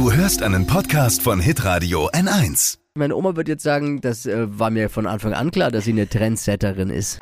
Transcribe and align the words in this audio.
Du 0.00 0.10
hörst 0.10 0.42
einen 0.42 0.66
Podcast 0.66 1.20
von 1.20 1.40
Hitradio 1.40 2.08
N1. 2.08 2.78
Meine 2.94 3.14
Oma 3.14 3.36
wird 3.36 3.48
jetzt 3.48 3.62
sagen, 3.62 4.00
das 4.00 4.24
äh, 4.24 4.46
war 4.58 4.70
mir 4.70 4.88
von 4.88 5.06
Anfang 5.06 5.34
an 5.34 5.50
klar, 5.50 5.70
dass 5.70 5.84
sie 5.84 5.90
eine 5.90 6.08
Trendsetterin 6.08 6.88
ist. 6.88 7.20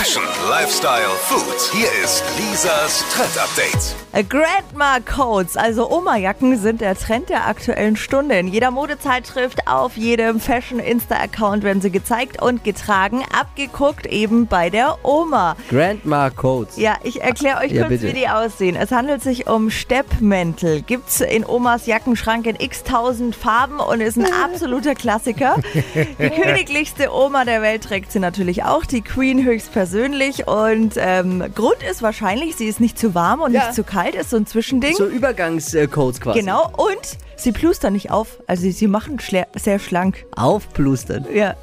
Fashion, 0.00 0.22
Lifestyle, 0.48 1.10
Food. 1.24 1.60
Hier 1.74 1.88
ist 2.02 2.24
Lisas 2.38 3.04
Trend 3.12 3.36
Update. 3.38 3.94
Äh, 4.12 4.24
Grandma 4.24 4.98
Coats, 5.00 5.58
also 5.58 5.90
Oma-Jacken, 5.90 6.56
sind 6.56 6.80
der 6.80 6.96
Trend 6.96 7.28
der 7.28 7.46
aktuellen 7.46 7.96
Stunde. 7.96 8.38
In 8.38 8.48
jeder 8.48 8.70
Modezeitschrift, 8.70 9.68
auf 9.68 9.98
jedem 9.98 10.40
Fashion-Insta-Account 10.40 11.64
werden 11.64 11.82
sie 11.82 11.90
gezeigt 11.90 12.40
und 12.40 12.64
getragen, 12.64 13.22
abgeguckt 13.38 14.06
eben 14.06 14.46
bei 14.46 14.70
der 14.70 14.96
Oma. 15.02 15.54
Grandma 15.68 16.30
Codes. 16.30 16.78
Ja, 16.78 16.96
ich 17.02 17.20
erkläre 17.20 17.58
euch 17.58 17.72
Ja, 17.72 17.82
kurz, 17.82 18.00
bitte. 18.00 18.08
wie 18.14 18.18
die 18.18 18.28
aussehen. 18.28 18.76
Es 18.76 18.92
handelt 18.92 19.22
sich 19.22 19.48
um 19.48 19.68
Steppmäntel. 19.70 20.80
Gibt's 20.80 21.20
in 21.20 21.44
Omas 21.44 21.84
Jackenschrank 21.84 22.46
in 22.46 22.56
x 22.58 22.84
tausend 22.84 23.36
Farben 23.36 23.78
und 23.80 24.00
ist 24.00 24.16
ein 24.16 24.32
absoluter 24.44 24.94
Klassiker. 24.94 25.56
Die 25.94 26.30
königlichste 26.30 27.12
Oma 27.12 27.44
der 27.44 27.60
Welt 27.60 27.84
trägt 27.84 28.12
sie 28.12 28.18
natürlich 28.18 28.64
auch, 28.64 28.86
die 28.86 29.02
Queen 29.02 29.44
höchstpersönlich. 29.44 29.89
Und 29.94 30.92
ähm, 30.96 31.44
Grund 31.54 31.82
ist 31.88 32.02
wahrscheinlich, 32.02 32.56
sie 32.56 32.66
ist 32.66 32.80
nicht 32.80 32.98
zu 32.98 33.14
warm 33.14 33.40
und 33.40 33.52
Ja. 33.52 33.64
nicht 33.64 33.74
zu 33.74 33.84
kalt, 33.84 34.14
ist 34.14 34.30
so 34.30 34.36
ein 34.36 34.46
Zwischending. 34.46 34.94
So 34.96 35.06
Übergangscodes 35.06 36.20
quasi. 36.20 36.40
Genau, 36.40 36.70
und 36.76 36.98
sie 37.36 37.52
plustern 37.52 37.92
nicht 37.94 38.10
auf. 38.10 38.38
Also 38.46 38.70
sie 38.70 38.86
machen 38.86 39.18
schla- 39.18 39.46
sehr 39.58 39.78
schlank. 39.78 40.24
Aufplustern. 40.36 41.26
Ja, 41.32 41.54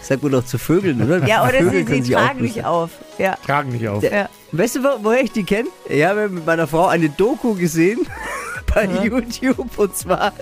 Sagt 0.00 0.22
man 0.22 0.32
doch 0.32 0.44
zu 0.44 0.58
Vögeln, 0.58 1.02
oder? 1.02 1.26
ja 1.26 1.42
oder 1.42 1.58
Vögel 1.58 1.86
sie, 1.86 2.02
sie 2.02 2.12
tragen 2.12 2.40
nicht 2.40 2.64
auf. 2.64 2.90
Ja. 3.18 3.36
Tragen 3.44 3.70
nicht 3.72 3.88
auf. 3.88 4.02
Ja. 4.02 4.28
Weißt 4.52 4.76
du, 4.76 4.84
wo- 4.84 4.98
woher 5.02 5.22
ich 5.22 5.32
die 5.32 5.42
kenne? 5.44 5.68
Ich 5.88 6.04
habe 6.04 6.28
mit 6.28 6.46
meiner 6.46 6.66
Frau 6.66 6.86
eine 6.86 7.08
Doku 7.10 7.54
gesehen 7.54 8.06
bei 8.74 8.88
YouTube 9.02 9.76
und 9.76 9.96
zwar 9.96 10.32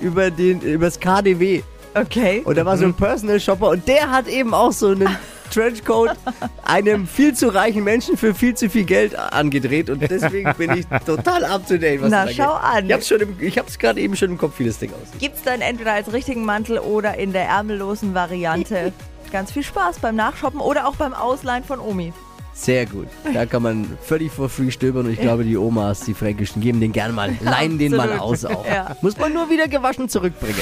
über 0.00 0.30
den 0.30 0.60
über 0.60 0.86
das 0.86 0.98
KDW. 1.00 1.62
Okay. 1.94 2.42
Und 2.44 2.56
da 2.58 2.66
war 2.66 2.76
so 2.76 2.84
ein 2.86 2.92
Personal 2.94 3.38
Shopper 3.38 3.68
und 3.68 3.86
der 3.86 4.10
hat 4.10 4.26
eben 4.26 4.52
auch 4.52 4.72
so 4.72 4.88
einen 4.88 5.08
Trenchcoat 5.54 6.16
einem 6.64 7.06
viel 7.06 7.34
zu 7.34 7.48
reichen 7.48 7.84
Menschen 7.84 8.16
für 8.16 8.34
viel 8.34 8.54
zu 8.54 8.68
viel 8.68 8.84
Geld 8.84 9.16
angedreht 9.16 9.88
und 9.88 10.02
deswegen 10.02 10.52
bin 10.54 10.72
ich 10.72 10.86
total 11.06 11.44
up 11.44 11.66
to 11.66 11.76
date. 11.76 12.02
Was 12.02 12.10
Na, 12.10 12.28
schau 12.28 12.52
an. 12.52 12.86
Ich 12.86 12.92
hab's 12.92 13.08
schon 13.08 13.20
im, 13.20 13.36
ich 13.40 13.56
hab's 13.58 13.78
gerade 13.78 14.00
eben 14.00 14.16
schon 14.16 14.30
im 14.30 14.38
Kopf, 14.38 14.58
wie 14.58 14.66
das 14.66 14.78
Ding 14.78 14.90
aussieht. 14.90 15.20
Gibt's 15.20 15.42
dann 15.42 15.60
entweder 15.60 15.92
als 15.92 16.12
richtigen 16.12 16.44
Mantel 16.44 16.78
oder 16.78 17.16
in 17.16 17.32
der 17.32 17.44
ärmellosen 17.44 18.14
Variante. 18.14 18.92
Ganz 19.30 19.52
viel 19.52 19.62
Spaß 19.62 20.00
beim 20.00 20.16
Nachshoppen 20.16 20.60
oder 20.60 20.88
auch 20.88 20.96
beim 20.96 21.14
Ausleihen 21.14 21.64
von 21.64 21.78
Omi. 21.80 22.12
Sehr 22.54 22.86
gut. 22.86 23.08
Da 23.34 23.46
kann 23.46 23.62
man 23.62 23.98
völlig 24.00 24.30
for 24.30 24.48
free 24.48 24.70
stöbern 24.70 25.06
und 25.06 25.12
ich 25.12 25.20
glaube, 25.20 25.44
die 25.44 25.56
Omas, 25.56 26.00
die 26.00 26.14
Fränkischen, 26.14 26.62
geben 26.62 26.80
den 26.80 26.92
gerne 26.92 27.12
mal, 27.12 27.36
leihen 27.40 27.78
den 27.78 27.96
mal 27.96 28.18
aus 28.18 28.44
auch. 28.44 28.64
Ja. 28.64 28.96
Muss 29.02 29.18
man 29.18 29.32
nur 29.32 29.50
wieder 29.50 29.66
gewaschen 29.66 30.08
zurückbringen. 30.08 30.60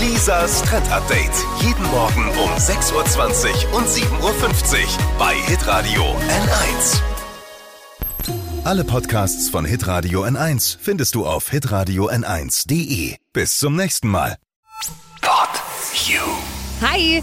Lisas 0.00 0.62
Trend 0.64 0.90
Update. 0.90 1.30
Jeden 1.60 1.84
Morgen 1.90 2.28
um 2.42 2.50
6.20 2.56 3.70
Uhr 3.72 3.78
und 3.78 3.86
7.50 3.86 4.20
Uhr 4.20 4.88
bei 5.18 5.34
Hitradio 5.46 6.02
N1. 6.02 7.00
Alle 8.64 8.84
Podcasts 8.84 9.48
von 9.48 9.64
Hitradio 9.64 10.24
N1 10.24 10.76
findest 10.80 11.14
du 11.14 11.24
auf 11.24 11.48
hitradio 11.48 12.10
n1.de. 12.10 13.14
Bis 13.32 13.56
zum 13.56 13.76
nächsten 13.76 14.08
Mal. 14.08 14.36
Pod 15.22 15.48
You. 16.06 16.20
Hi, 16.80 17.22